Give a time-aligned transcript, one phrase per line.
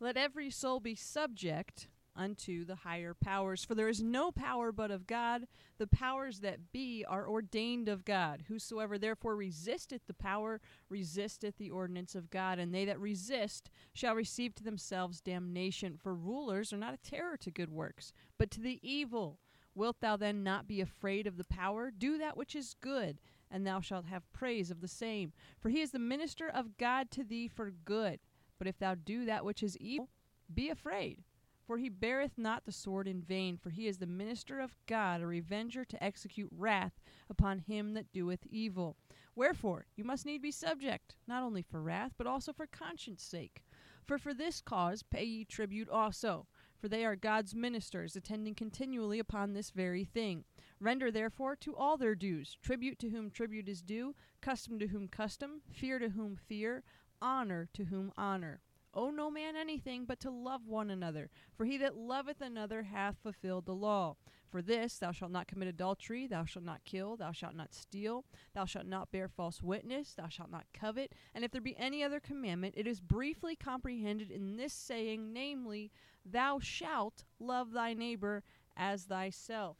[0.00, 3.64] Let every soul be subject unto the higher powers.
[3.64, 5.46] For there is no power but of God.
[5.78, 8.44] The powers that be are ordained of God.
[8.48, 12.58] Whosoever therefore resisteth the power resisteth the ordinance of God.
[12.58, 15.96] And they that resist shall receive to themselves damnation.
[15.96, 19.38] For rulers are not a terror to good works, but to the evil.
[19.74, 21.90] Wilt thou then not be afraid of the power?
[21.90, 23.18] Do that which is good,
[23.50, 25.32] and thou shalt have praise of the same.
[25.58, 28.20] For he is the minister of God to thee for good.
[28.64, 30.08] But if thou do that which is evil,
[30.54, 31.22] be afraid.
[31.66, 35.20] For he beareth not the sword in vain, for he is the minister of God,
[35.20, 36.98] a revenger to execute wrath
[37.28, 38.96] upon him that doeth evil.
[39.36, 43.62] Wherefore you must need be subject, not only for wrath, but also for conscience sake.
[44.06, 46.46] For for this cause pay ye tribute also,
[46.78, 50.44] for they are God's ministers, attending continually upon this very thing.
[50.80, 55.08] Render therefore to all their dues, tribute to whom tribute is due, custom to whom
[55.08, 56.82] custom, fear to whom fear,
[57.24, 58.60] honor to whom honor.
[58.92, 63.16] Owe no man anything but to love one another, for he that loveth another hath
[63.22, 64.16] fulfilled the law.
[64.50, 68.24] For this, thou shalt not commit adultery, thou shalt not kill, thou shalt not steal,
[68.54, 71.12] thou shalt not bear false witness, thou shalt not covet.
[71.34, 75.90] And if there be any other commandment, it is briefly comprehended in this saying, namely,
[76.24, 78.44] Thou shalt love thy neighbor
[78.76, 79.76] as thyself.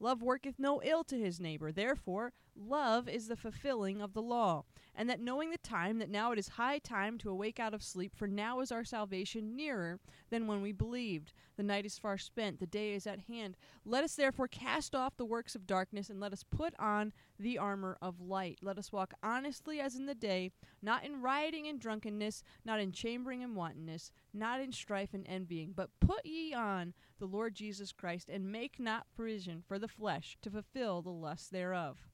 [0.00, 1.72] Love worketh no ill to his neighbor.
[1.72, 4.64] Therefore, love is the fulfilling of the law.
[4.94, 7.84] And that knowing the time, that now it is high time to awake out of
[7.84, 11.32] sleep, for now is our salvation nearer than when we believed.
[11.56, 13.56] The night is far spent, the day is at hand.
[13.84, 17.58] Let us therefore cast off the works of darkness, and let us put on the
[17.58, 18.58] armor of light.
[18.60, 20.50] Let us walk honestly as in the day,
[20.82, 25.74] not in rioting and drunkenness, not in chambering and wantonness, not in strife and envying,
[25.76, 30.36] but put ye on the Lord Jesus Christ, and make not provision for the flesh
[30.42, 32.08] to fulfill the lusts thereof.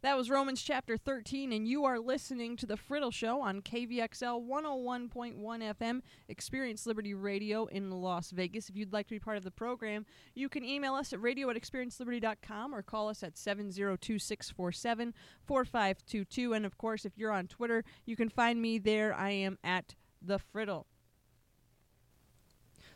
[0.00, 4.46] That was Romans chapter 13, and you are listening to The Friddle Show on KVXL
[4.46, 8.68] 101.1 FM, Experience Liberty Radio in Las Vegas.
[8.68, 11.50] If you'd like to be part of the program, you can email us at radio
[11.50, 15.14] at experienceliberty.com or call us at 702 647
[15.44, 16.52] 4522.
[16.52, 19.12] And of course, if you're on Twitter, you can find me there.
[19.12, 20.84] I am at The Friddle.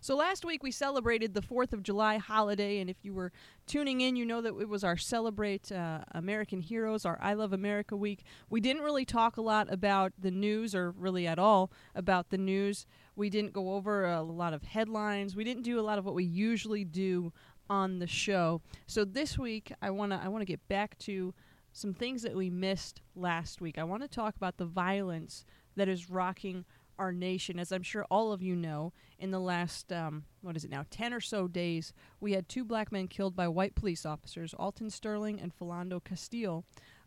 [0.03, 3.31] So last week we celebrated the 4th of July holiday, and if you were
[3.69, 7.53] tuning in, you know that it was our Celebrate uh, American Heroes, our I Love
[7.53, 8.25] America week.
[8.51, 12.37] We didn't really talk a lot about the news, or really at all about the
[12.37, 12.85] news.
[13.15, 15.37] We didn't go over a lot of headlines.
[15.37, 17.33] We didn't do a lot of what we usually do
[17.71, 18.61] on the show.
[18.89, 21.33] So this week, I wanna I wanna get back to
[21.73, 23.79] some things that we missed last week.
[23.79, 25.45] I want to talk about the violence
[25.77, 26.65] that is rocking
[26.99, 27.59] our nation.
[27.59, 30.85] As I'm sure all of you know, in the last, um, what is it now,
[30.91, 34.91] 10 or so days, we had two black men killed by white police officers, Alton
[34.91, 36.65] Sterling and Philando Castile.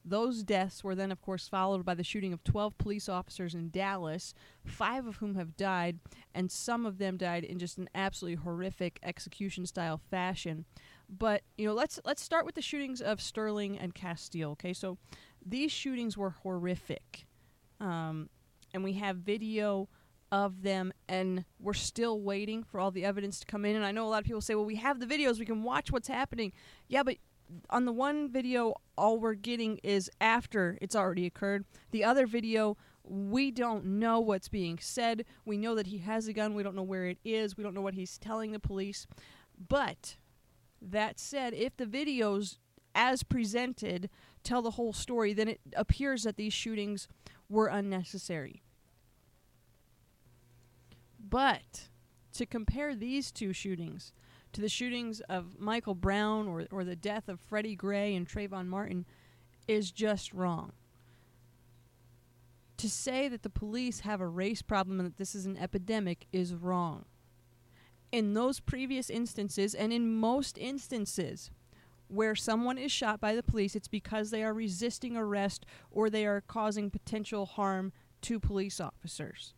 [0.07, 3.71] Those deaths were then, of course, followed by the shooting of 12 police officers in
[3.71, 5.97] Dallas, five of whom have died,
[6.33, 10.65] and some of them died in just an absolutely horrific execution style fashion.
[11.09, 14.51] But you know, let's let's start with the shootings of Sterling and Castile.
[14.51, 14.97] Okay, so
[15.43, 17.25] these shootings were horrific.
[17.79, 18.29] Um,
[18.75, 19.87] and we have video
[20.31, 23.75] of them and we're still waiting for all the evidence to come in.
[23.75, 25.63] And I know a lot of people say well we have the videos we can
[25.63, 26.51] watch what's happening.
[26.87, 27.17] Yeah but
[27.69, 31.63] on the one video all we're getting is after it's already occurred.
[31.91, 35.25] The other video we don't know what's being said.
[35.45, 36.53] We know that he has a gun.
[36.53, 37.55] We don't know where it is.
[37.55, 39.07] We don't know what he's telling the police.
[39.69, 40.17] But
[40.81, 42.57] that said if the videos
[42.93, 44.09] as presented
[44.43, 47.07] tell the whole story then it appears that these shootings
[47.49, 48.61] were unnecessary
[51.29, 51.89] but
[52.33, 54.11] to compare these two shootings
[54.55, 58.67] to the shootings of Michael Brown or, or the death of Freddie Gray and Trayvon
[58.67, 59.05] Martin
[59.67, 60.71] is just wrong.
[62.77, 66.25] To say that the police have a race problem and that this is an epidemic
[66.31, 67.03] is wrong.
[68.13, 71.51] In those previous instances, and in most instances,
[72.07, 76.25] where someone is shot by the police, it's because they are resisting arrest or they
[76.25, 79.53] are causing potential harm to police officers.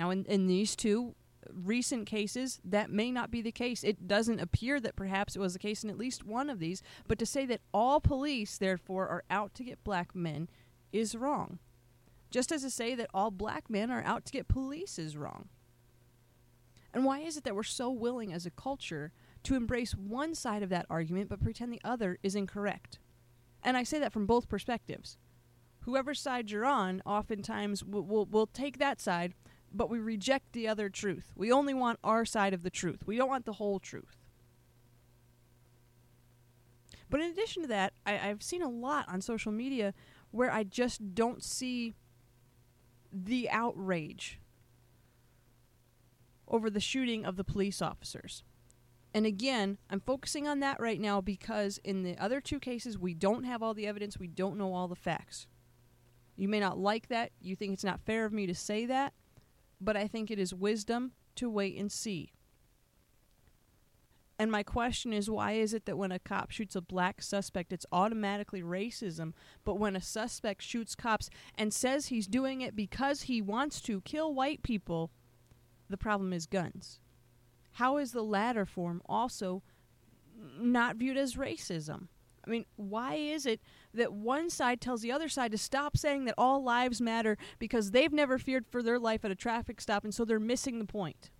[0.00, 1.14] Now, in, in these two
[1.52, 3.84] recent cases, that may not be the case.
[3.84, 6.82] It doesn't appear that perhaps it was the case in at least one of these,
[7.06, 10.48] but to say that all police, therefore, are out to get black men
[10.90, 11.58] is wrong.
[12.30, 15.50] Just as to say that all black men are out to get police is wrong.
[16.94, 19.12] And why is it that we're so willing as a culture
[19.42, 22.98] to embrace one side of that argument but pretend the other is incorrect?
[23.62, 25.18] And I say that from both perspectives.
[25.80, 29.34] Whoever side you're on, oftentimes will will will take that side
[29.72, 31.32] but we reject the other truth.
[31.36, 33.06] We only want our side of the truth.
[33.06, 34.16] We don't want the whole truth.
[37.08, 39.94] But in addition to that, I, have seen a lot on social media
[40.30, 41.94] where I just don't see
[43.12, 44.38] the outrage.
[46.48, 48.42] over the shooting of the police officers.
[49.14, 53.14] And again, I'm focusing on that right now because in the other two cases, we
[53.14, 55.46] don't have all the evidence, we don't know all the facts.
[56.36, 59.12] You may not like that, you think it's not fair of me to say that,
[59.80, 62.32] but I think it is wisdom to wait and see.
[64.40, 67.74] And my question is why is it that when a cop shoots a black suspect,
[67.74, 69.34] it's automatically racism,
[69.66, 74.00] but when a suspect shoots cops and says he's doing it because he wants to
[74.00, 75.10] kill white people,
[75.90, 77.00] the problem is guns?
[77.72, 79.62] How is the latter form also
[80.58, 82.08] not viewed as racism?
[82.42, 83.60] I mean, why is it
[83.92, 87.90] that one side tells the other side to stop saying that all lives matter because
[87.90, 90.84] they've never feared for their life at a traffic stop and so they're missing the
[90.84, 91.30] point?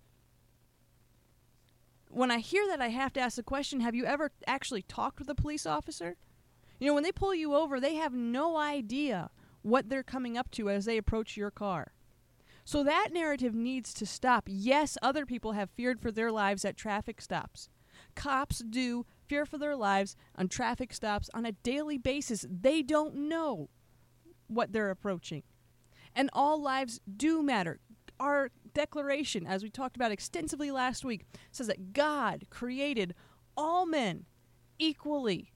[2.13, 5.19] when I hear that, I have to ask the question Have you ever actually talked
[5.19, 6.17] with a police officer?
[6.79, 9.29] You know, when they pull you over, they have no idea
[9.61, 11.93] what they're coming up to as they approach your car.
[12.65, 14.45] So that narrative needs to stop.
[14.47, 17.69] Yes, other people have feared for their lives at traffic stops.
[18.15, 22.45] Cops do fear for their lives on traffic stops on a daily basis.
[22.51, 23.69] They don't know
[24.47, 25.43] what they're approaching.
[26.13, 27.79] And all lives do matter.
[28.19, 33.15] Our declaration, as we talked about extensively last week, says that God created
[33.55, 34.25] all men
[34.77, 35.53] equally,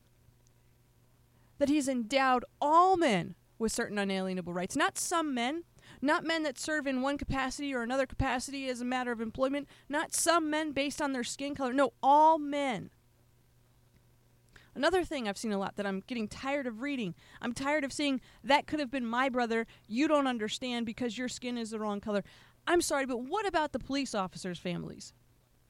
[1.57, 5.66] that He's endowed all men with certain unalienable rights, not some men.
[6.01, 9.68] Not men that serve in one capacity or another capacity as a matter of employment.
[9.88, 11.74] Not some men based on their skin color.
[11.74, 12.89] No, all men.
[14.75, 17.16] Another thing I've seen a lot that I'm getting tired of reading.
[17.42, 19.66] I'm tired of seeing that could have been my brother.
[19.88, 22.24] You don't understand because your skin is the wrong color.
[22.68, 25.13] I'm sorry, but what about the police officers' families?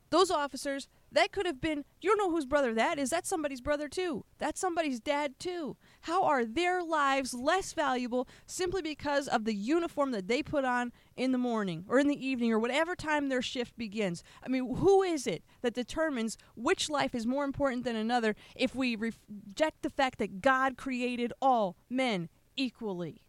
[0.09, 3.09] Those officers, that could have been, you don't know whose brother that is.
[3.09, 4.25] That's somebody's brother, too.
[4.37, 5.77] That's somebody's dad, too.
[6.01, 10.91] How are their lives less valuable simply because of the uniform that they put on
[11.15, 14.23] in the morning or in the evening or whatever time their shift begins?
[14.43, 18.75] I mean, who is it that determines which life is more important than another if
[18.75, 23.21] we reject the fact that God created all men equally?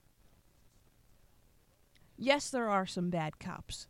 [2.18, 3.88] Yes, there are some bad cops.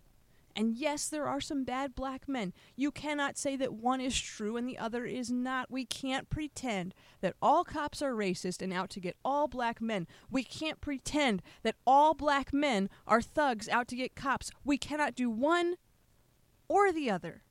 [0.58, 2.55] And yes, there are some bad black men.
[2.76, 5.70] You cannot say that one is true and the other is not.
[5.70, 10.06] We can't pretend that all cops are racist and out to get all black men.
[10.31, 14.50] We can't pretend that all black men are thugs out to get cops.
[14.64, 15.75] We cannot do one
[16.69, 17.43] or the other.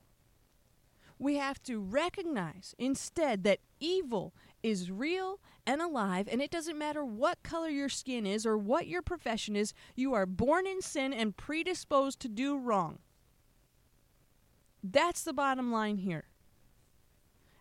[1.20, 7.04] We have to recognize instead that evil is real and alive, and it doesn't matter
[7.04, 11.14] what color your skin is or what your profession is, you are born in sin
[11.14, 13.00] and predisposed to do wrong.
[14.84, 16.26] That's the bottom line here.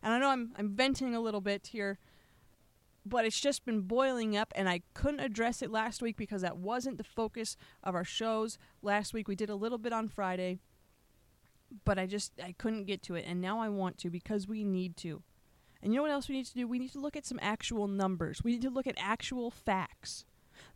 [0.02, 1.98] And I know I'm, I'm venting a little bit here,
[3.06, 6.58] but it's just been boiling up, and I couldn't address it last week because that
[6.58, 8.58] wasn't the focus of our shows.
[8.82, 10.58] Last week we did a little bit on Friday,
[11.84, 14.64] but I just I couldn't get to it, and now I want to because we
[14.64, 15.22] need to.
[15.84, 16.66] And you know what else we need to do?
[16.66, 18.42] We need to look at some actual numbers.
[18.42, 20.24] We need to look at actual facts.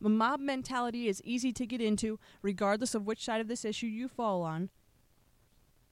[0.02, 3.86] The mob mentality is easy to get into, regardless of which side of this issue
[3.86, 4.68] you fall on.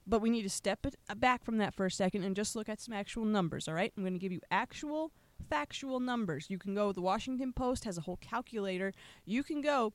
[0.06, 0.86] But we need to step
[1.16, 3.90] back from that for a second and just look at some actual numbers, all right?
[3.96, 5.12] I'm going to give you actual,
[5.48, 6.50] factual numbers.
[6.50, 8.92] You can go, the Washington Post has a whole calculator.
[9.24, 9.94] You can go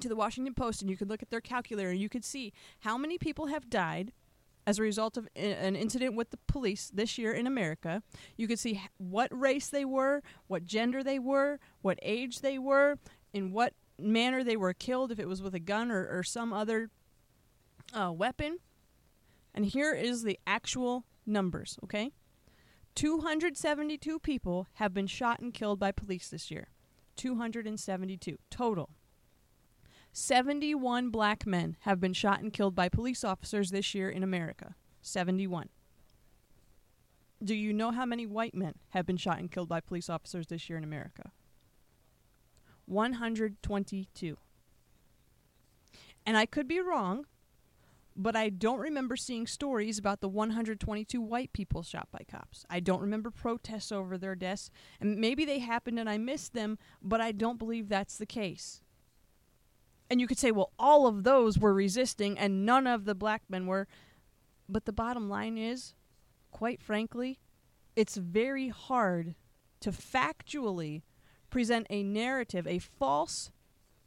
[0.00, 2.52] to the Washington Post and you can look at their calculator and you can see
[2.80, 4.12] how many people have died
[4.66, 8.02] as a result of an incident with the police this year in America.
[8.36, 12.98] You could see what race they were, what gender they were, what age they were,
[13.32, 16.52] in what manner they were killed, if it was with a gun or, or some
[16.52, 16.90] other
[17.92, 18.58] uh, weapon.
[19.54, 22.12] And here is the actual numbers, okay?
[22.94, 26.68] 272 people have been shot and killed by police this year.
[27.16, 28.90] 272 total.
[30.16, 34.76] 71 black men have been shot and killed by police officers this year in America.
[35.02, 35.68] 71.
[37.42, 40.46] Do you know how many white men have been shot and killed by police officers
[40.46, 41.32] this year in America?
[42.86, 44.36] 122.
[46.24, 47.26] And I could be wrong,
[48.14, 52.64] but I don't remember seeing stories about the 122 white people shot by cops.
[52.70, 56.78] I don't remember protests over their deaths, and maybe they happened and I missed them,
[57.02, 58.80] but I don't believe that's the case.
[60.10, 63.42] And you could say, well, all of those were resisting and none of the black
[63.48, 63.88] men were.
[64.68, 65.94] But the bottom line is,
[66.50, 67.38] quite frankly,
[67.96, 69.34] it's very hard
[69.80, 71.02] to factually
[71.50, 73.50] present a narrative, a false,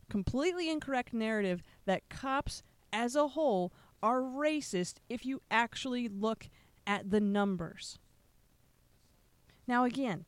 [0.10, 6.50] completely incorrect narrative that cops as a whole are racist if you actually look
[6.86, 8.00] at the numbers.
[9.68, 10.26] Now, again,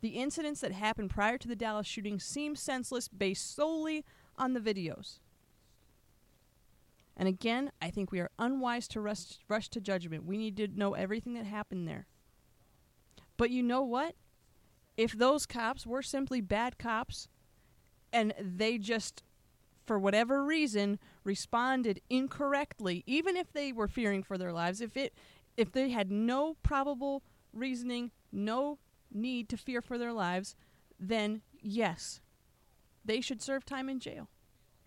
[0.00, 4.04] the incidents that happened prior to the Dallas shooting seem senseless based solely
[4.42, 5.20] on the videos.
[7.16, 10.26] And again, I think we are unwise to rush, rush to judgment.
[10.26, 12.06] We need to know everything that happened there.
[13.36, 14.16] But you know what?
[14.96, 17.28] If those cops were simply bad cops
[18.12, 19.22] and they just,
[19.86, 25.14] for whatever reason, responded incorrectly, even if they were fearing for their lives, if it
[25.56, 27.22] if they had no probable
[27.52, 28.78] reasoning, no
[29.12, 30.56] need to fear for their lives,
[30.98, 32.20] then yes,
[33.04, 34.28] they should serve time in jail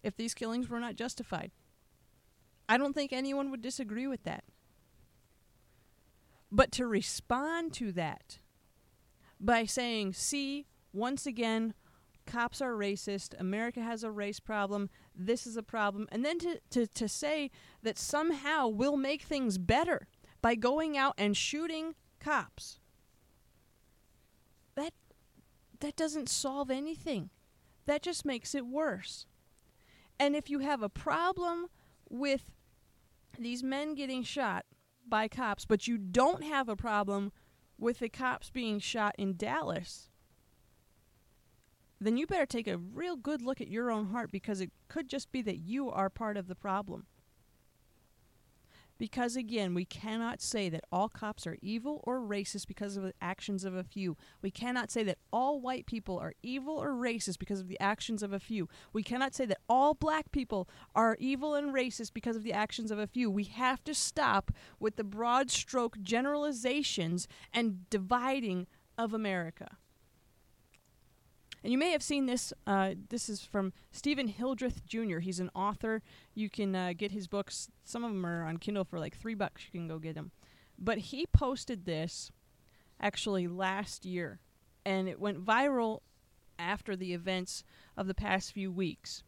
[0.05, 1.51] if these killings were not justified.
[2.69, 4.43] I don't think anyone would disagree with that.
[6.51, 8.39] But to respond to that
[9.39, 11.73] by saying, see, once again,
[12.25, 16.59] cops are racist, America has a race problem, this is a problem, and then to,
[16.69, 17.51] to, to say
[17.83, 20.07] that somehow we'll make things better
[20.41, 22.79] by going out and shooting cops.
[24.75, 24.93] That
[25.79, 27.29] that doesn't solve anything.
[27.85, 29.27] That just makes it worse.
[30.19, 31.67] And if you have a problem
[32.09, 32.51] with
[33.37, 34.65] these men getting shot
[35.07, 37.31] by cops, but you don't have a problem
[37.77, 40.09] with the cops being shot in Dallas,
[41.99, 45.09] then you better take a real good look at your own heart because it could
[45.09, 47.05] just be that you are part of the problem.
[48.97, 53.13] Because again, we cannot say that all cops are evil or racist because of the
[53.21, 54.15] actions of a few.
[54.41, 58.23] We cannot say that all white people are evil or racist because of the actions
[58.23, 58.69] of a few.
[58.93, 62.91] We cannot say that all black people are evil and racist because of the actions
[62.91, 63.29] of a few.
[63.29, 69.77] We have to stop with the broad stroke generalizations and dividing of America.
[71.65, 72.53] And you may have seen this.
[72.67, 75.17] Uh, this is from Stephen Hildreth Jr.
[75.17, 76.03] He's an author.
[76.35, 77.71] You can uh, get his books.
[77.83, 79.63] Some of them are on Kindle for like three bucks.
[79.71, 80.31] You can go get them.
[80.77, 82.31] But he posted this
[83.01, 84.41] actually last year,
[84.85, 86.01] and it went viral
[86.59, 87.63] after the events
[87.97, 89.23] of the past few weeks.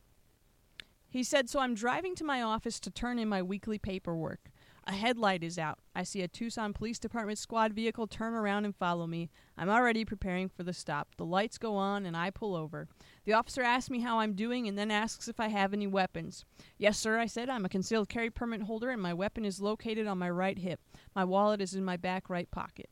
[1.09, 4.51] He said, So I'm driving to my office to turn in my weekly paperwork.
[4.89, 5.79] A headlight is out.
[5.93, 9.29] I see a Tucson Police Department squad vehicle turn around and follow me.
[9.57, 11.09] I'm already preparing for the stop.
[11.17, 12.87] The lights go on and I pull over.
[13.25, 16.45] The officer asks me how I'm doing and then asks if I have any weapons.
[16.77, 17.49] Yes, sir, I said.
[17.49, 20.79] I'm a concealed carry permit holder and my weapon is located on my right hip.
[21.13, 22.89] My wallet is in my back right pocket.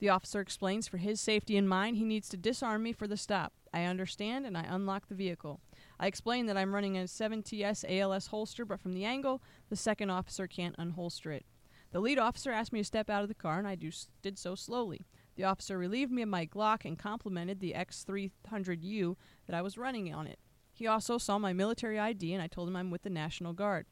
[0.00, 3.16] The officer explains for his safety and mine he needs to disarm me for the
[3.16, 3.52] stop.
[3.72, 5.60] I understand and I unlock the vehicle.
[5.98, 10.10] I explain that I'm running a 7TS ALS holster, but from the angle, the second
[10.10, 11.46] officer can't unholster it.
[11.92, 14.38] The lead officer asked me to step out of the car, and I do, did
[14.38, 15.06] so slowly.
[15.36, 20.12] The officer relieved me of my Glock and complimented the X300U that I was running
[20.12, 20.38] on it.
[20.72, 23.86] He also saw my military ID, and I told him I'm with the National Guard.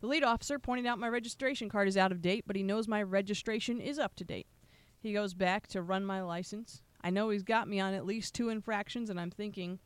[0.00, 2.88] The lead officer pointed out my registration card is out of date, but he knows
[2.88, 4.46] my registration is up to date.
[4.98, 6.82] He goes back to run my license.
[7.02, 9.78] I know he's got me on at least two infractions, and I'm thinking,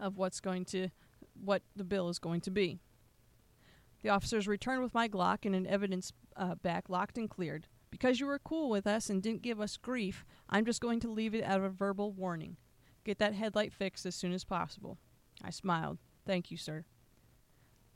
[0.00, 0.88] of what's going to
[1.34, 2.78] what the bill is going to be.
[4.02, 7.66] The officers returned with my Glock and an evidence uh, back locked and cleared.
[7.90, 11.10] Because you were cool with us and didn't give us grief, I'm just going to
[11.10, 12.56] leave it as a verbal warning.
[13.04, 14.98] Get that headlight fixed as soon as possible.
[15.42, 15.98] I smiled.
[16.26, 16.84] Thank you, sir.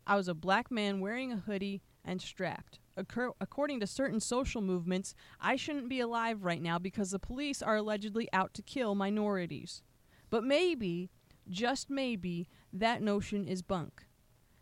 [0.06, 2.78] I was a black man wearing a hoodie and strapped.
[2.96, 7.60] Accor- according to certain social movements, I shouldn't be alive right now because the police
[7.60, 9.82] are allegedly out to kill minorities.
[10.30, 11.10] But maybe
[11.50, 14.04] just maybe, that notion is bunk.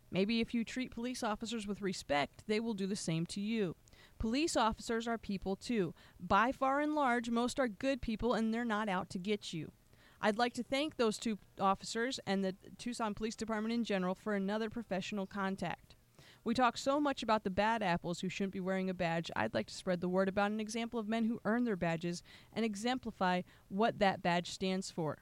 [0.09, 3.75] Maybe if you treat police officers with respect, they will do the same to you.
[4.19, 5.93] Police officers are people too.
[6.19, 9.71] By far and large, most are good people and they're not out to get you.
[10.19, 14.33] I'd like to thank those two officers and the Tucson Police Department in general for
[14.33, 15.95] another professional contact.
[16.43, 19.29] We talk so much about the bad apples who shouldn't be wearing a badge.
[19.35, 22.23] I'd like to spread the word about an example of men who earn their badges
[22.53, 25.17] and exemplify what that badge stands for.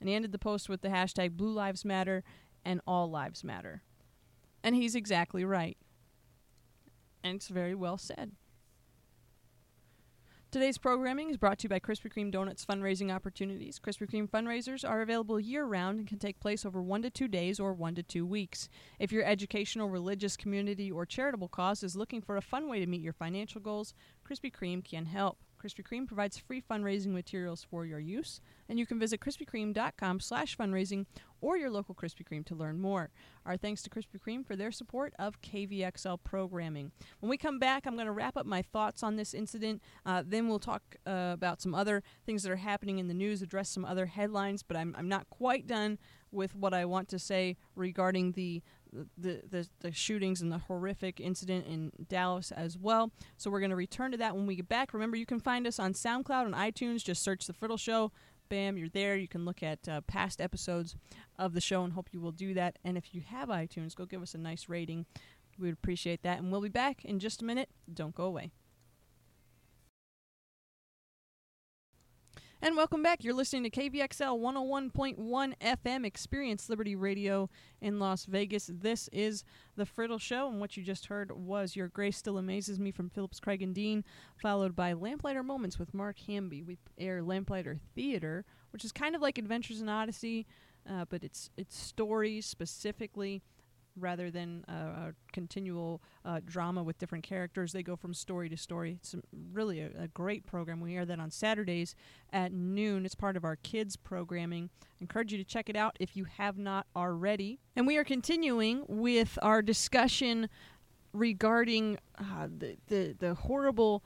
[0.00, 2.24] And he ended the post with the hashtag Blue Lives Matter
[2.64, 3.82] and All Lives Matter.
[4.62, 5.76] And he's exactly right.
[7.22, 8.32] And it's very well said.
[10.54, 13.80] Today's programming is brought to you by Krispy Kreme Donuts fundraising opportunities.
[13.80, 17.26] Krispy Kreme fundraisers are available year round and can take place over one to two
[17.26, 18.68] days or one to two weeks.
[19.00, 22.86] If your educational, religious, community, or charitable cause is looking for a fun way to
[22.86, 25.38] meet your financial goals, Krispy Kreme can help.
[25.64, 30.58] Krispy Kreme provides free fundraising materials for your use, and you can visit krispykreme.com slash
[30.58, 31.06] fundraising
[31.40, 33.10] or your local Krispy Kreme to learn more.
[33.46, 36.92] Our thanks to Krispy Kreme for their support of KVXL programming.
[37.20, 39.80] When we come back, I'm going to wrap up my thoughts on this incident.
[40.04, 43.40] Uh, then we'll talk uh, about some other things that are happening in the news,
[43.40, 45.98] address some other headlines, but I'm, I'm not quite done
[46.30, 48.62] with what I want to say regarding the
[49.16, 53.10] the, the, the shootings and the horrific incident in Dallas as well.
[53.36, 54.94] So we're going to return to that when we get back.
[54.94, 57.04] Remember, you can find us on SoundCloud and iTunes.
[57.04, 58.12] Just search The Friddle Show.
[58.48, 59.16] Bam, you're there.
[59.16, 60.96] You can look at uh, past episodes
[61.38, 62.78] of the show and hope you will do that.
[62.84, 65.06] And if you have iTunes, go give us a nice rating.
[65.58, 66.38] We would appreciate that.
[66.38, 67.70] And we'll be back in just a minute.
[67.92, 68.52] Don't go away.
[72.62, 73.22] And welcome back.
[73.22, 77.50] You're listening to KVXL 101.1 FM Experience Liberty Radio
[77.82, 78.70] in Las Vegas.
[78.72, 79.44] This is
[79.76, 83.10] The Friddle Show, and what you just heard was Your Grace Still Amazes Me from
[83.10, 84.02] Phillips Craig and Dean,
[84.40, 86.62] followed by Lamplighter Moments with Mark Hamby.
[86.62, 90.46] We air Lamplighter Theater, which is kind of like Adventures in Odyssey,
[90.88, 93.42] uh, but it's it's stories specifically
[93.98, 97.72] rather than a continual uh, drama with different characters.
[97.72, 98.98] They go from story to story.
[99.00, 99.14] It's
[99.52, 100.80] really a, a, great program.
[100.80, 101.94] We air that on Saturdays
[102.32, 103.04] at noon.
[103.04, 104.70] It's part of our kids programming.
[105.00, 107.58] Encourage you to check it out if you have not already.
[107.76, 110.48] And we are continuing with our discussion
[111.12, 114.02] regarding uh, the, the, the horrible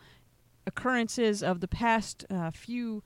[0.66, 3.02] occurrences of the past uh, few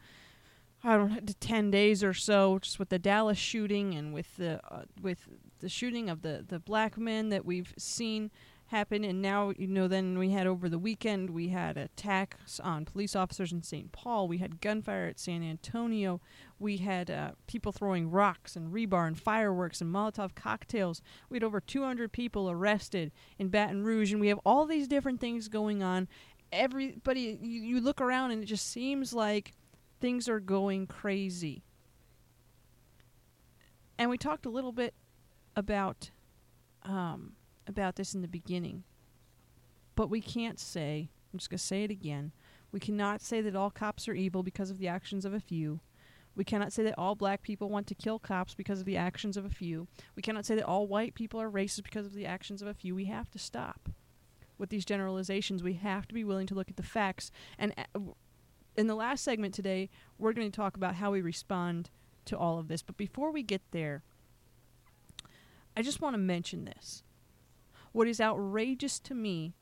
[0.85, 4.61] I don't know, ten days or so, just with the Dallas shooting and with the
[4.69, 5.29] uh, with
[5.62, 8.31] the shooting of the the black men that we've seen
[8.66, 9.87] happen, and now you know.
[9.87, 13.92] Then we had over the weekend we had attacks on police officers in St.
[13.92, 14.26] Paul.
[14.26, 16.21] We had gunfire at San Antonio.
[16.59, 21.00] We had uh, people throwing rocks and rebar and fireworks and Molotov cocktails.
[21.31, 25.21] We had over 200 people arrested in Baton Rouge, and we have all these different
[25.21, 26.09] things going on.
[26.50, 29.52] Everybody, you, you look around, and it just seems like
[30.00, 31.62] things are going crazy.
[33.99, 34.95] And we talked a little bit
[35.57, 36.11] about
[36.85, 37.33] um,
[37.67, 38.85] about this in the beginning,
[39.95, 41.11] but we can't say.
[41.33, 42.33] I'm just gonna say it again.
[42.73, 45.81] We cannot say that all cops are evil because of the actions of a few.
[46.35, 49.37] We cannot say that all black people want to kill cops because of the actions
[49.37, 49.87] of a few.
[50.17, 52.75] We cannot say that all white people are racist because of the actions of a
[52.75, 52.95] few.
[52.95, 53.91] We have to stop
[54.57, 55.63] with these generalizations.
[55.63, 57.99] We have to be willing to look at the facts and uh,
[58.77, 61.91] in the last segment today, we're going to talk about how we respond
[62.25, 62.83] to all of this.
[62.83, 64.03] But before we get there,
[65.76, 67.02] I just want to mention this.
[67.93, 69.55] What is outrageous to me,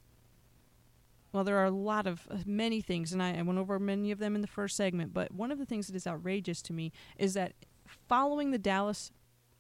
[1.33, 4.11] well, there are a lot of uh, many things, and I, I went over many
[4.11, 6.73] of them in the first segment, but one of the things that is outrageous to
[6.73, 7.54] me is that
[7.87, 9.11] following the Dallas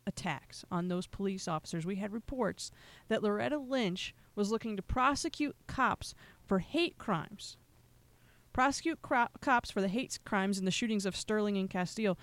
[0.06, 2.70] attacks on those police officers, we had reports
[3.08, 7.56] that Loretta Lynch was looking to prosecute cops for hate crimes
[8.52, 12.18] prosecute cro- cops for the hate crimes and the shootings of Sterling and Castile,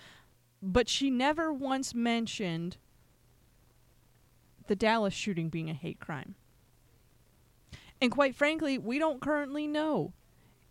[0.62, 2.78] but she never once mentioned
[4.68, 6.36] the Dallas shooting being a hate crime.
[8.02, 10.14] And quite frankly, we don't currently know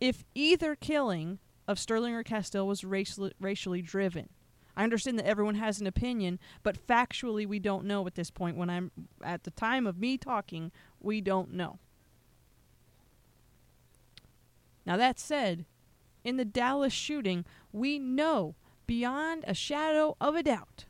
[0.00, 4.28] if either killing of Sterling or Castile was racially, racially driven.
[4.76, 8.56] I understand that everyone has an opinion, but factually we don't know at this point
[8.56, 8.90] when I'm
[9.24, 11.78] at the time of me talking, we don't know.
[14.84, 15.64] Now, that said,
[16.22, 18.54] in the Dallas shooting, we know
[18.86, 20.84] beyond a shadow of a doubt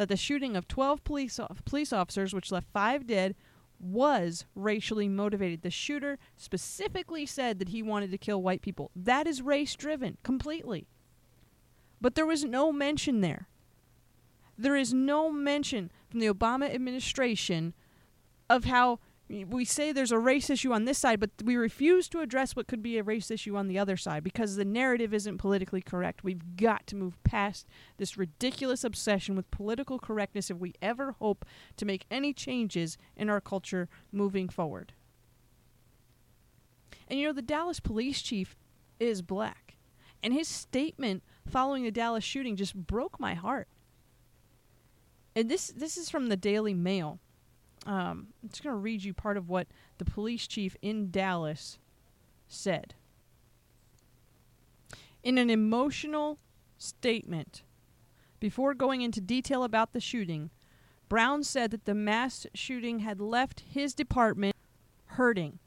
[0.00, 3.34] that the shooting of 12 police, police officers, which left five dead,
[3.78, 5.60] was racially motivated.
[5.60, 8.90] The shooter specifically said that he wanted to kill white people.
[8.96, 10.88] That is race driven completely.
[12.00, 13.46] But there was no mention there.
[14.56, 17.74] There is no mention from the Obama administration
[18.48, 22.20] of how we say there's a race issue on this side, but we refuse to
[22.20, 25.38] address what could be a race issue on the other side because the narrative isn't
[25.38, 26.24] politically correct.
[26.24, 31.44] We've got to move past this ridiculous obsession with political correctness if we ever hope
[31.76, 34.94] to make any changes in our culture moving forward.
[37.06, 38.56] And you know, the Dallas police chief
[38.98, 39.76] is black.
[40.24, 43.68] And his statement following the Dallas shooting just broke my heart.
[45.36, 47.20] And this this is from the Daily Mail.
[47.86, 49.66] Um, I'm just going to read you part of what
[49.98, 51.78] the police chief in Dallas
[52.46, 52.94] said.
[55.22, 56.38] In an emotional
[56.78, 57.62] statement,
[58.38, 60.50] before going into detail about the shooting,
[61.08, 64.54] Brown said that the mass shooting had left his department
[65.06, 65.58] hurting.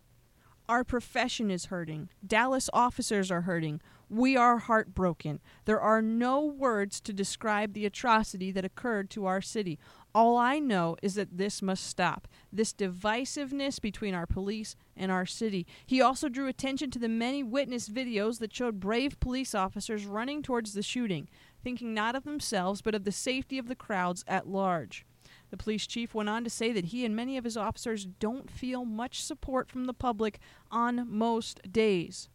[0.70, 2.10] Our profession is hurting.
[2.26, 3.82] Dallas officers are hurting.
[4.10, 5.42] We are heartbroken.
[5.66, 9.78] There are no words to describe the atrocity that occurred to our city.
[10.16, 12.28] All I know is that this must stop.
[12.52, 15.66] This divisiveness between our police and our city.
[15.88, 20.44] He also drew attention to the many witness videos that showed brave police officers running
[20.44, 21.30] towards the shooting,
[21.64, 25.04] thinking not of themselves but of the safety of the crowds at large.
[25.50, 28.52] The police chief went on to say that he and many of his officers don't
[28.52, 32.30] feel much support from the public on most days.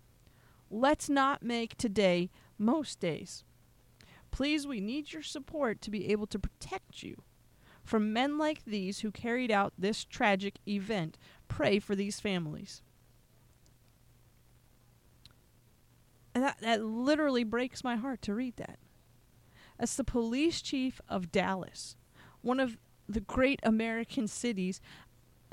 [0.68, 3.44] Let's not make today most days.
[4.32, 7.22] Please, we need your support to be able to protect you
[7.88, 11.16] from men like these who carried out this tragic event.
[11.48, 12.82] Pray for these families.
[16.34, 18.78] And that, that literally breaks my heart to read that.
[19.78, 21.96] That's the police chief of Dallas,
[22.42, 22.76] one of
[23.08, 24.82] the great American cities.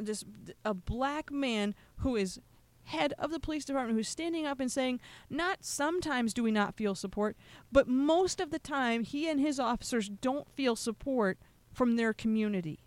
[0.04, 0.26] just
[0.66, 2.42] a black man who is
[2.84, 6.76] head of the police department who's standing up and saying, not sometimes do we not
[6.76, 7.38] feel support,
[7.72, 11.38] but most of the time he and his officers don't feel support
[11.76, 12.80] from their community.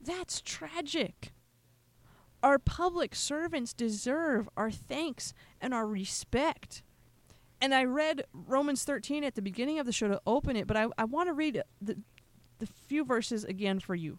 [0.00, 1.32] That's tragic.
[2.42, 6.82] Our public servants deserve our thanks and our respect.
[7.60, 10.76] And I read Romans 13 at the beginning of the show to open it, but
[10.76, 11.96] I, I want to read the,
[12.58, 14.18] the few verses again for you.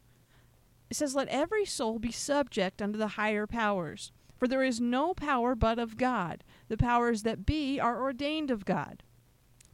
[0.89, 5.13] It says, Let every soul be subject unto the higher powers, for there is no
[5.13, 6.43] power but of God.
[6.67, 9.04] The powers that be are ordained of God.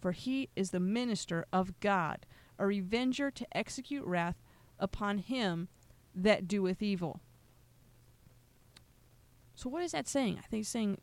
[0.00, 2.26] for he is the minister of God,
[2.58, 4.42] a revenger to execute wrath
[4.78, 5.68] upon him
[6.14, 7.20] that doeth evil.
[9.54, 10.38] So, what is that saying?
[10.38, 10.98] I think it's saying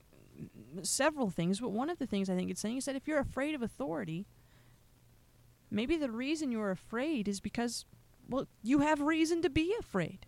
[0.82, 3.20] several things, but one of the things I think it's saying is that if you're
[3.20, 4.28] afraid of authority,
[5.70, 7.86] maybe the reason you're afraid is because
[8.28, 10.26] well, you have reason to be afraid.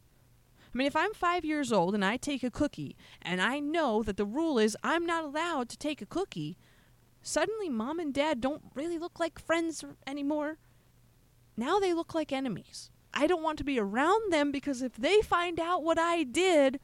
[0.73, 4.03] I mean, if I'm five years old and I take a cookie and I know
[4.03, 6.57] that the rule is I'm not allowed to take a cookie,
[7.27, 10.57] suddenly mom and dad don't really look like friends anymore.
[11.55, 12.89] Now they look like enemies.
[13.13, 16.79] I don't want to be around them because if they find out what I did,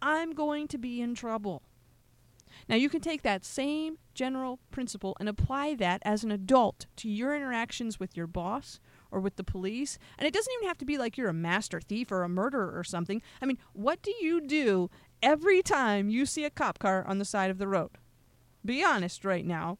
[0.00, 1.62] I'm going to be in trouble.
[2.68, 7.08] Now, you can take that same general principle and apply that as an adult to
[7.08, 8.80] your interactions with your boss
[9.10, 9.98] or with the police.
[10.18, 12.72] And it doesn't even have to be like you're a master thief or a murderer
[12.74, 13.20] or something.
[13.42, 14.88] I mean, what do you do
[15.22, 17.90] every time you see a cop car on the side of the road?
[18.64, 19.78] Be honest right now.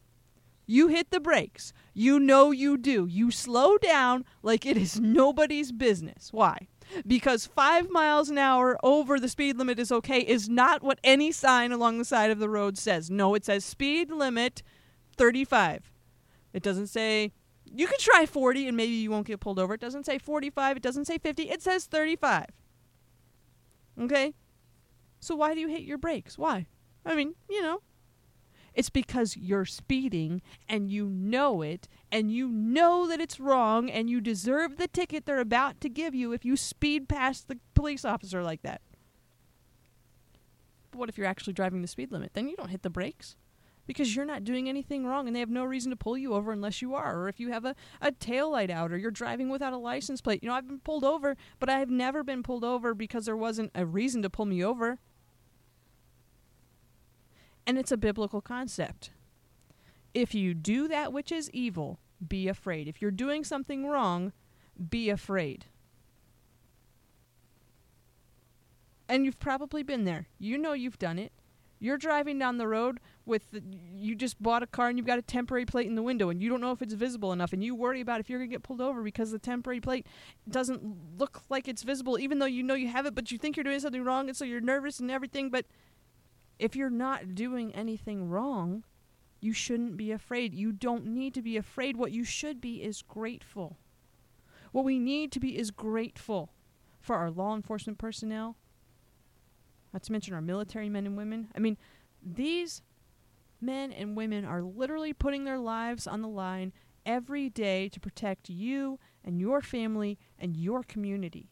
[0.67, 1.73] You hit the brakes.
[1.93, 3.05] You know you do.
[3.05, 6.29] You slow down like it is nobody's business.
[6.31, 6.67] Why?
[7.05, 11.31] Because five miles an hour over the speed limit is okay is not what any
[11.31, 13.09] sign along the side of the road says.
[13.09, 14.63] No, it says speed limit
[15.17, 15.91] 35.
[16.53, 17.31] It doesn't say
[17.65, 19.73] you can try 40 and maybe you won't get pulled over.
[19.73, 22.45] It doesn't say 45, it doesn't say 50, it says 35.
[24.01, 24.33] Okay?
[25.19, 26.37] So why do you hit your brakes?
[26.37, 26.67] Why?
[27.05, 27.81] I mean, you know,
[28.75, 34.09] it's because you're speeding and you know it and you know that it's wrong and
[34.09, 38.05] you deserve the ticket they're about to give you if you speed past the police
[38.05, 38.81] officer like that.
[40.91, 42.31] But what if you're actually driving the speed limit?
[42.33, 43.35] Then you don't hit the brakes
[43.87, 46.51] because you're not doing anything wrong and they have no reason to pull you over
[46.51, 49.49] unless you are or if you have a, a tail light out or you're driving
[49.49, 52.63] without a license plate you know i've been pulled over but i've never been pulled
[52.63, 54.97] over because there wasn't a reason to pull me over
[57.65, 59.11] and it's a biblical concept.
[60.13, 62.87] If you do that which is evil be afraid.
[62.87, 64.31] If you're doing something wrong
[64.89, 65.65] be afraid.
[69.07, 70.27] And you've probably been there.
[70.39, 71.31] You know you've done it.
[71.79, 73.61] You're driving down the road with the,
[73.93, 76.41] you just bought a car and you've got a temporary plate in the window and
[76.41, 78.53] you don't know if it's visible enough and you worry about if you're going to
[78.53, 80.07] get pulled over because the temporary plate
[80.49, 80.81] doesn't
[81.17, 83.63] look like it's visible even though you know you have it but you think you're
[83.63, 85.65] doing something wrong and so you're nervous and everything but
[86.59, 88.83] if you're not doing anything wrong
[89.45, 90.55] you shouldn't be afraid.
[90.55, 91.95] You don't need to be afraid.
[91.95, 93.77] What you should be is grateful.
[94.71, 96.51] What we need to be is grateful
[96.99, 98.57] for our law enforcement personnel
[99.93, 101.47] not to mention our military men and women.
[101.55, 101.77] I mean
[102.21, 102.81] these
[103.61, 106.73] men and women are literally putting their lives on the line
[107.05, 111.51] every day to protect you and your family and your community.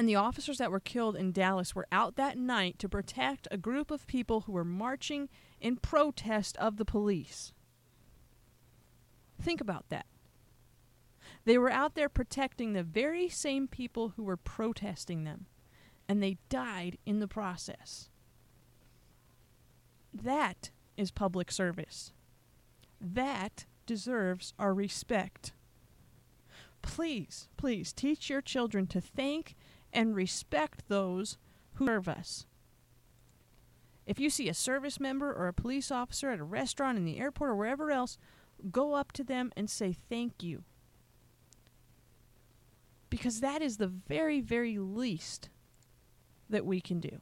[0.00, 3.58] And the officers that were killed in Dallas were out that night to protect a
[3.58, 5.28] group of people who were marching
[5.60, 7.52] in protest of the police.
[9.38, 10.06] Think about that.
[11.44, 15.44] They were out there protecting the very same people who were protesting them,
[16.08, 18.08] and they died in the process.
[20.14, 22.14] That is public service.
[22.98, 25.52] That deserves our respect.
[26.80, 29.56] Please, please teach your children to thank
[29.92, 31.38] and respect those
[31.74, 32.46] who serve us.
[34.06, 37.18] If you see a service member or a police officer at a restaurant, in the
[37.18, 38.18] airport, or wherever else,
[38.70, 40.64] go up to them and say thank you.
[43.08, 45.48] Because that is the very, very least
[46.48, 47.20] that we can do.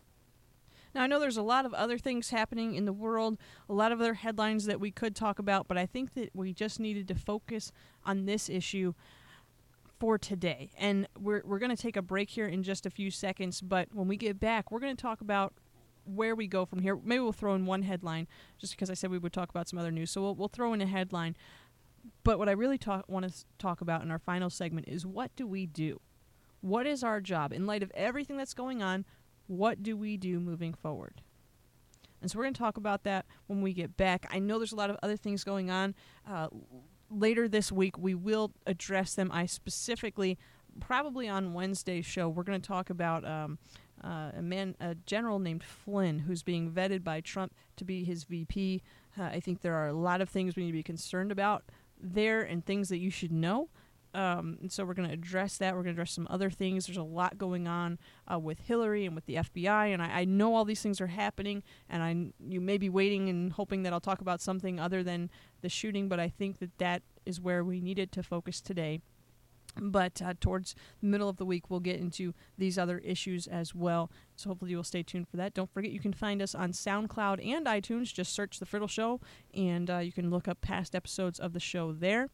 [0.95, 3.93] Now, I know there's a lot of other things happening in the world, a lot
[3.93, 7.07] of other headlines that we could talk about, but I think that we just needed
[7.09, 7.71] to focus
[8.05, 8.95] on this issue
[9.99, 10.71] for today.
[10.79, 13.61] And we're, we're going to take a break here in just a few seconds.
[13.61, 15.55] But when we get back, we're going to talk about
[16.05, 16.97] where we go from here.
[16.97, 18.27] Maybe we'll throw in one headline
[18.59, 20.11] just because I said we would talk about some other news.
[20.11, 21.37] So we'll, we'll throw in a headline.
[22.25, 25.47] But what I really want to talk about in our final segment is what do
[25.47, 26.01] we do?
[26.61, 27.53] What is our job?
[27.53, 29.05] In light of everything that's going on,
[29.47, 31.23] what do we do moving forward?
[32.21, 34.27] And so we're going to talk about that when we get back.
[34.31, 35.95] I know there's a lot of other things going on.
[36.29, 36.49] Uh,
[37.11, 39.31] later this week, we will address them.
[39.33, 40.39] I specifically,
[40.81, 43.59] probably on Wednesday's show, we're going to talk about um,
[44.03, 48.25] uh, a man, a general named Flynn, who's being vetted by Trump to be his
[48.25, 48.83] VP.
[49.19, 51.65] Uh, I think there are a lot of things we need to be concerned about
[52.01, 53.69] there and things that you should know.
[54.15, 55.75] Um, and so we're going to address that.
[55.75, 56.87] We're going to address some other things.
[56.87, 57.99] There's a lot going on
[58.33, 61.09] uh, with Hillary and with the FBI, and I, I, know all these things are
[61.09, 61.63] happening.
[61.89, 65.31] And I, you may be waiting and hoping that I'll talk about something other than
[65.61, 69.01] the shooting, but I think that that is where we needed to focus today.
[69.81, 73.75] But uh, towards the middle of the week, we'll get into these other issues as
[73.75, 74.11] well.
[74.37, 75.55] So hopefully you'll stay tuned for that.
[75.55, 78.13] Don't forget you can find us on SoundCloud and iTunes.
[78.13, 79.21] Just search The Friddle Show,
[79.55, 82.31] and uh, you can look up past episodes of the show there.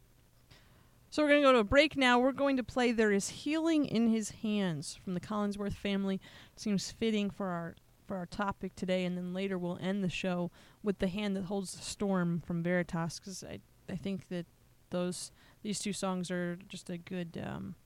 [1.14, 2.18] So we're going to go to a break now.
[2.18, 6.20] We're going to play There Is Healing in His Hands from the Collingsworth family.
[6.56, 10.50] Seems fitting for our for our topic today, and then later we'll end the show
[10.82, 14.46] with The Hand That Holds the Storm from Veritas, because I, I think that
[14.90, 15.30] those
[15.62, 17.76] these two songs are just a good um,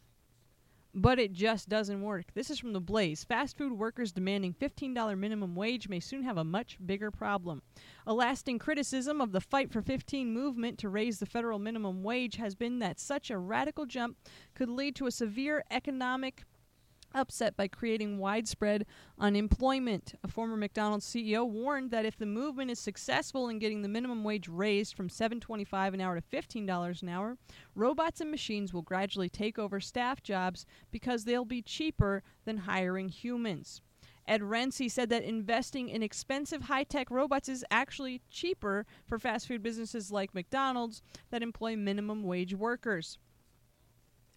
[0.95, 2.27] but it just doesn't work.
[2.35, 3.25] This is from The Blaze.
[3.25, 7.63] Fast food workers demanding $15 minimum wage may soon have a much bigger problem.
[8.07, 12.37] A lasting criticism of the Fight for 15 movement to raise the federal minimum wage
[12.37, 14.17] has been that such a radical jump
[14.55, 16.45] could lead to a severe economic
[17.15, 18.87] upset by creating widespread
[19.19, 20.15] unemployment.
[20.23, 24.25] A former McDonald's CEO warned that if the movement is successful in getting the minimum
[24.25, 27.37] wage raised from $7.25 an hour to $15 an hour,
[27.75, 33.09] robots and machines will gradually take over staff jobs because they'll be cheaper than hiring
[33.09, 33.81] humans.
[34.29, 39.49] Ed Rensi said that investing in expensive high tech robots is actually cheaper for fast
[39.49, 43.19] food businesses like McDonald's that employ minimum wage workers.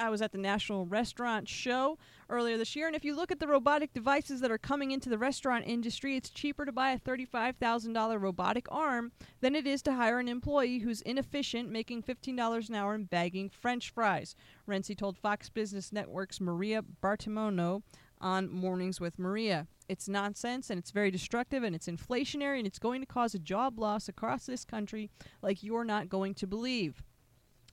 [0.01, 3.39] I was at the National Restaurant Show earlier this year, and if you look at
[3.39, 6.97] the robotic devices that are coming into the restaurant industry, it's cheaper to buy a
[6.97, 9.11] $35,000 robotic arm
[9.41, 13.47] than it is to hire an employee who's inefficient, making $15 an hour and bagging
[13.47, 14.35] French fries.
[14.67, 17.83] Rensi told Fox Business Network's Maria Bartiromo
[18.19, 19.67] on Mornings with Maria.
[19.87, 23.39] It's nonsense and it's very destructive and it's inflationary and it's going to cause a
[23.39, 25.11] job loss across this country
[25.43, 27.03] like you're not going to believe.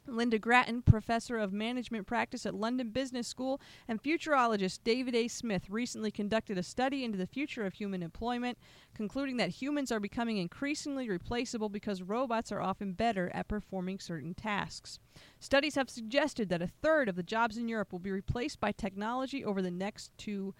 [0.09, 5.29] Lynda Gratton, professor of management practice at London Business School, and futurologist David A.
[5.29, 8.59] Smith recently conducted a study into the future of human employment,
[8.95, 14.35] concluding that humans are becoming increasingly replaceable because robots are often better at performing certain
[14.35, 14.99] tasks.
[15.41, 18.73] Studies have suggested that a third of the jobs in Europe will be replaced by
[18.73, 20.55] technology over the next two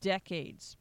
[0.00, 0.76] decades.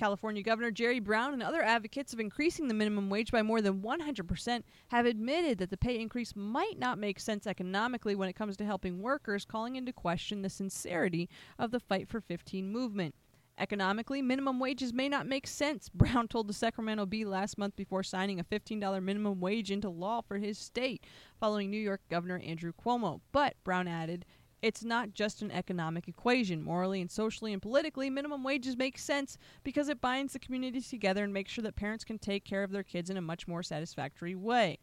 [0.00, 3.82] California Governor Jerry Brown and other advocates of increasing the minimum wage by more than
[3.82, 8.56] 100% have admitted that the pay increase might not make sense economically when it comes
[8.56, 13.14] to helping workers, calling into question the sincerity of the Fight for 15 movement.
[13.58, 18.02] Economically, minimum wages may not make sense, Brown told the Sacramento Bee last month before
[18.02, 21.04] signing a $15 minimum wage into law for his state,
[21.38, 23.20] following New York Governor Andrew Cuomo.
[23.32, 24.24] But, Brown added,
[24.62, 26.62] It's not just an economic equation.
[26.62, 31.24] Morally and socially and politically, minimum wages make sense because it binds the communities together
[31.24, 33.62] and makes sure that parents can take care of their kids in a much more
[33.62, 34.78] satisfactory way.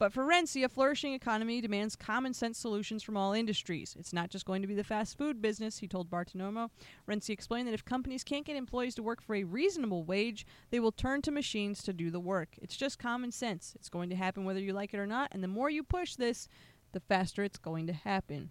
[0.00, 3.94] But for Rensi, a flourishing economy demands common sense solutions from all industries.
[3.98, 6.70] It's not just going to be the fast food business, he told Bartiromo.
[7.06, 10.80] Rensi explained that if companies can't get employees to work for a reasonable wage, they
[10.80, 12.56] will turn to machines to do the work.
[12.62, 13.74] It's just common sense.
[13.74, 16.14] It's going to happen whether you like it or not, and the more you push
[16.14, 16.48] this,
[16.92, 18.48] the faster it's going to happen.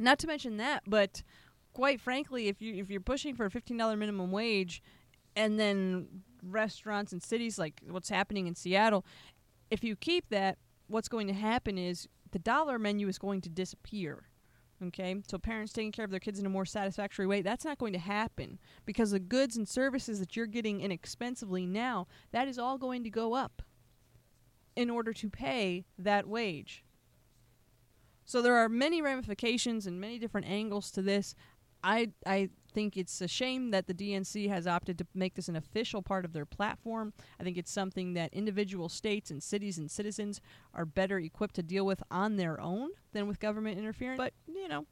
[0.00, 1.22] Not to mention that, but
[1.72, 4.82] quite frankly, if you if you're pushing for a fifteen dollar minimum wage,
[5.36, 9.04] and then restaurants and cities like what's happening in Seattle,
[9.70, 10.58] if you keep that,
[10.88, 14.24] what's going to happen is the dollar menu is going to disappear.
[14.82, 17.76] Okay, so parents taking care of their kids in a more satisfactory way, that's not
[17.76, 22.58] going to happen because the goods and services that you're getting inexpensively now, that is
[22.58, 23.60] all going to go up
[24.76, 26.82] in order to pay that wage.
[28.30, 31.34] So there are many ramifications and many different angles to this.
[31.82, 35.56] I I think it's a shame that the DNC has opted to make this an
[35.56, 37.12] official part of their platform.
[37.40, 40.40] I think it's something that individual states and cities and citizens
[40.72, 44.18] are better equipped to deal with on their own than with government interference.
[44.18, 44.86] But, you know,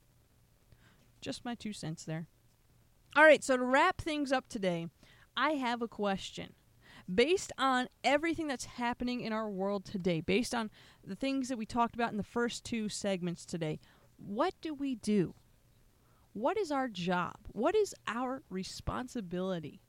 [1.21, 2.27] just my two cents there.
[3.15, 4.89] All right, so to wrap things up today,
[5.37, 6.55] I have a question.
[7.13, 10.71] Based on everything that's happening in our world today, based on
[11.03, 13.81] the things that we talked about in the first two segments today,
[14.19, 15.35] what do we do?
[16.35, 17.37] What is our job?
[17.53, 19.81] What is our responsibility?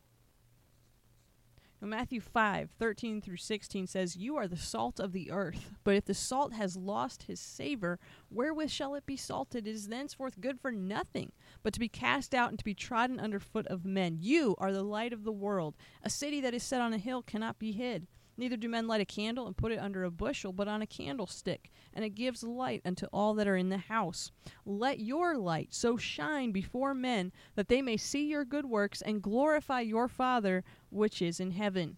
[1.81, 5.71] Matthew 5, 13 through 16 says, You are the salt of the earth.
[5.83, 9.65] But if the salt has lost his savor, wherewith shall it be salted?
[9.65, 11.31] It is thenceforth good for nothing,
[11.63, 14.17] but to be cast out and to be trodden under foot of men.
[14.19, 15.75] You are the light of the world.
[16.03, 18.07] A city that is set on a hill cannot be hid.
[18.39, 20.87] Neither do men light a candle and put it under a bushel, but on a
[20.87, 24.31] candlestick, and it gives light unto all that are in the house.
[24.65, 29.21] Let your light so shine before men that they may see your good works and
[29.21, 31.97] glorify your Father which is in heaven.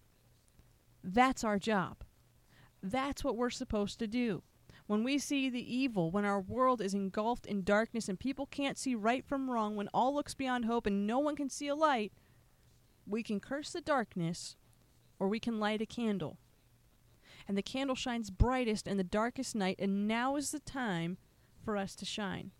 [1.04, 1.98] That's our job.
[2.82, 4.42] That's what we're supposed to do.
[4.88, 8.76] When we see the evil, when our world is engulfed in darkness and people can't
[8.76, 11.76] see right from wrong, when all looks beyond hope and no one can see a
[11.76, 12.12] light,
[13.06, 14.56] we can curse the darkness
[15.22, 16.36] or we can light a candle.
[17.46, 21.16] And the candle shines brightest in the darkest night, and now is the time
[21.64, 22.50] for us to shine.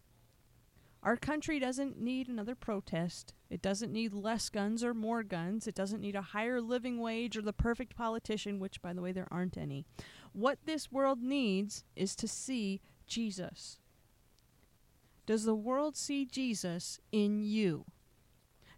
[1.03, 3.35] Our country doesn't need another protest.
[3.51, 5.67] It doesn't need less guns or more guns.
[5.67, 9.11] It doesn't need a higher living wage or the perfect politician, which, by the way,
[9.11, 9.85] there aren't any.
[10.33, 13.81] What this world needs is to see Jesus.
[15.27, 17.87] Does the world see Jesus in you?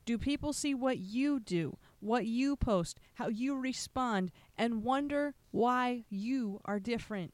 [0.06, 1.76] Do people see what you do?
[2.04, 7.32] What you post, how you respond, and wonder why you are different.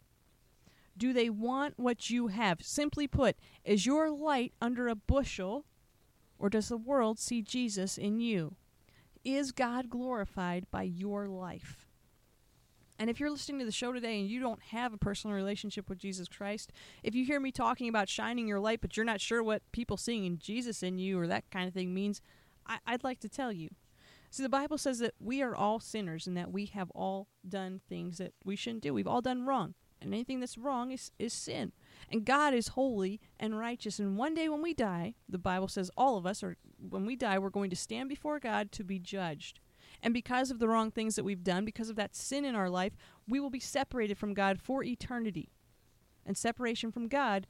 [0.96, 2.62] Do they want what you have?
[2.62, 5.64] Simply put, is your light under a bushel,
[6.38, 8.54] or does the world see Jesus in you?
[9.24, 11.86] Is God glorified by your life?
[12.98, 15.88] And if you're listening to the show today and you don't have a personal relationship
[15.88, 16.70] with Jesus Christ,
[17.02, 19.96] if you hear me talking about shining your light, but you're not sure what people
[19.96, 22.20] seeing in Jesus in you or that kind of thing means,
[22.66, 23.70] I- would like to tell you.
[24.30, 27.80] See, the Bible says that we are all sinners and that we have all done
[27.88, 28.94] things that we shouldn't do.
[28.94, 29.74] We've all done wrong.
[30.00, 31.72] And anything that's wrong is, is sin.
[32.10, 33.98] And God is holy and righteous.
[33.98, 37.16] And one day when we die, the Bible says all of us, or when we
[37.16, 39.58] die, we're going to stand before God to be judged.
[40.02, 42.70] And because of the wrong things that we've done, because of that sin in our
[42.70, 42.92] life,
[43.28, 45.50] we will be separated from God for eternity.
[46.24, 47.46] And separation from God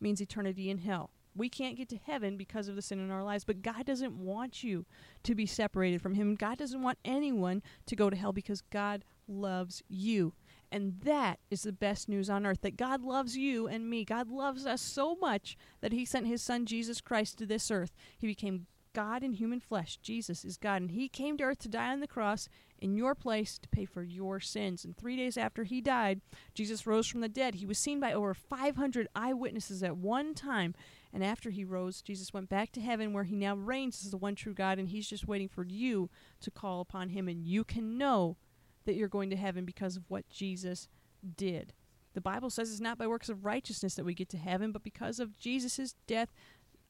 [0.00, 1.10] means eternity in hell.
[1.34, 4.16] We can't get to heaven because of the sin in our lives, but God doesn't
[4.16, 4.86] want you
[5.24, 6.34] to be separated from Him.
[6.34, 10.34] God doesn't want anyone to go to hell because God loves you.
[10.70, 14.04] And that is the best news on earth that God loves you and me.
[14.04, 17.92] God loves us so much that He sent His Son Jesus Christ to this earth.
[18.18, 19.98] He became God in human flesh.
[19.98, 20.80] Jesus is God.
[20.80, 23.84] And He came to earth to die on the cross in your place to pay
[23.84, 24.84] for your sins.
[24.84, 26.20] And three days after He died,
[26.54, 27.56] Jesus rose from the dead.
[27.56, 30.74] He was seen by over 500 eyewitnesses at one time.
[31.14, 34.16] And after he rose, Jesus went back to heaven where he now reigns as the
[34.16, 36.10] one true God, and he's just waiting for you
[36.40, 37.28] to call upon him.
[37.28, 38.36] And you can know
[38.84, 40.88] that you're going to heaven because of what Jesus
[41.36, 41.72] did.
[42.14, 44.82] The Bible says it's not by works of righteousness that we get to heaven, but
[44.82, 46.32] because of Jesus' death,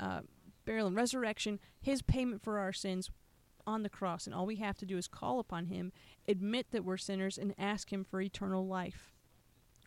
[0.00, 0.20] uh,
[0.64, 3.10] burial, and resurrection, his payment for our sins
[3.66, 4.26] on the cross.
[4.26, 5.92] And all we have to do is call upon him,
[6.26, 9.13] admit that we're sinners, and ask him for eternal life.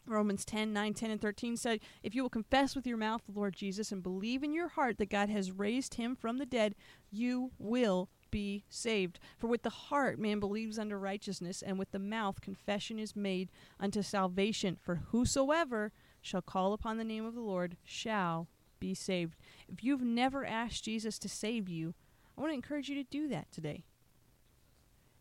[0.07, 3.37] Romans 10, 9, 10, and 13 said, If you will confess with your mouth the
[3.37, 6.75] Lord Jesus and believe in your heart that God has raised him from the dead,
[7.11, 9.19] you will be saved.
[9.37, 13.49] For with the heart man believes unto righteousness, and with the mouth confession is made
[13.79, 14.77] unto salvation.
[14.81, 15.91] For whosoever
[16.21, 18.47] shall call upon the name of the Lord shall
[18.79, 19.35] be saved.
[19.67, 21.93] If you've never asked Jesus to save you,
[22.37, 23.83] I want to encourage you to do that today.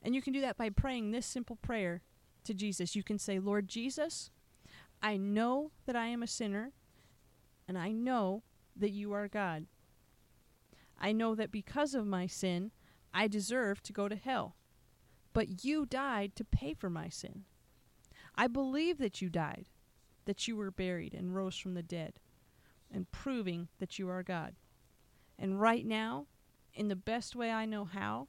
[0.02, 2.02] And you can do that by praying this simple prayer
[2.44, 2.94] to Jesus.
[2.94, 4.30] You can say, Lord Jesus,
[5.02, 6.72] I know that I am a sinner,
[7.68, 8.42] and I know
[8.76, 9.66] that you are God.
[11.00, 12.70] I know that because of my sin,
[13.12, 14.56] I deserve to go to hell.
[15.32, 17.44] But you died to pay for my sin.
[18.34, 19.66] I believe that you died,
[20.24, 22.18] that you were buried and rose from the dead,
[22.92, 24.54] and proving that you are God.
[25.38, 26.26] And right now,
[26.74, 28.28] in the best way I know how,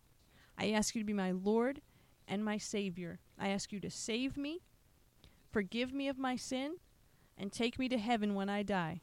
[0.58, 1.82] I ask you to be my Lord
[2.28, 3.20] and my Savior.
[3.40, 4.62] I ask you to save me,
[5.58, 6.76] forgive me of my sin,
[7.36, 9.02] and take me to heaven when I die.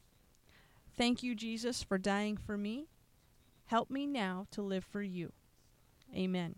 [0.97, 2.87] Thank you, Jesus, for dying for me.
[3.65, 5.33] Help me now to live for you.
[6.15, 6.55] Amen.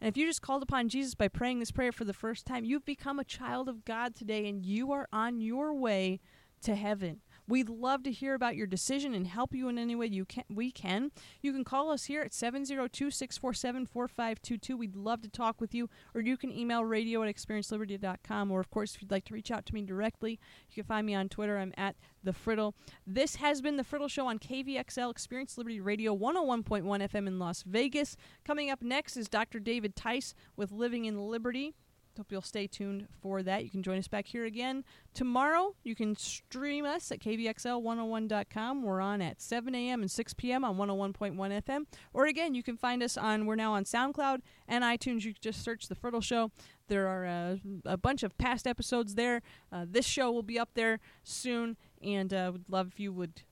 [0.00, 2.64] And if you just called upon Jesus by praying this prayer for the first time,
[2.64, 6.18] you've become a child of God today and you are on your way
[6.62, 7.20] to heaven.
[7.48, 10.44] We'd love to hear about your decision and help you in any way you can.
[10.50, 11.10] We can.
[11.40, 14.78] You can call us here at 702-647-4522.
[14.78, 15.88] We'd love to talk with you.
[16.14, 18.50] Or you can email radio at experienceliberty.com.
[18.50, 20.38] Or, of course, if you'd like to reach out to me directly,
[20.68, 21.56] you can find me on Twitter.
[21.56, 22.74] I'm at The Friddle.
[23.06, 27.62] This has been The Friddle Show on KVXL Experience Liberty Radio 101.1 FM in Las
[27.62, 28.14] Vegas.
[28.44, 29.58] Coming up next is Dr.
[29.58, 31.74] David Tice with Living in Liberty.
[32.18, 33.62] Hope you'll stay tuned for that.
[33.62, 34.82] You can join us back here again
[35.14, 35.76] tomorrow.
[35.84, 38.82] You can stream us at kvxl101.com.
[38.82, 40.00] We're on at 7 a.m.
[40.00, 40.64] and 6 p.m.
[40.64, 41.86] on 101.1 FM.
[42.12, 45.22] Or again, you can find us on, we're now on SoundCloud and iTunes.
[45.22, 46.50] You just search The Friddle Show.
[46.88, 49.40] There are uh, a bunch of past episodes there.
[49.70, 53.42] Uh, this show will be up there soon, and uh, would love if you would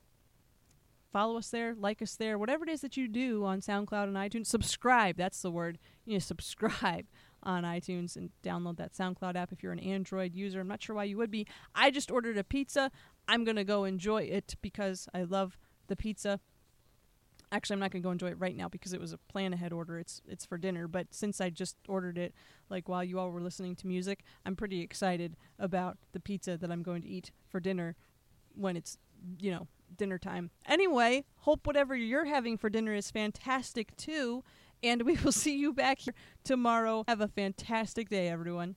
[1.13, 4.17] follow us there, like us there, whatever it is that you do on SoundCloud and
[4.17, 4.49] iTunes.
[4.49, 5.79] Subscribe, that's the word.
[6.05, 7.07] You to subscribe
[7.47, 10.61] on iTunes and download that SoundCloud app if you're an Android user.
[10.61, 11.47] I'm not sure why you would be.
[11.75, 12.91] I just ordered a pizza.
[13.29, 16.41] I'm going to go enjoy it because I love the pizza.
[17.53, 19.53] Actually, I'm not going to go enjoy it right now because it was a plan
[19.53, 20.01] ahead order.
[20.01, 22.35] It's it's for dinner, but since I just ordered it
[22.69, 26.73] like while you all were listening to music, I'm pretty excited about the pizza that
[26.73, 27.95] I'm going to eat for dinner
[28.57, 28.99] when it's,
[29.39, 30.51] you know, dinner time.
[30.67, 34.43] Anyway, hope whatever you're having for dinner is fantastic too
[34.83, 36.15] and we will see you back here
[36.45, 37.05] tomorrow.
[37.09, 38.77] Have a fantastic day, everyone.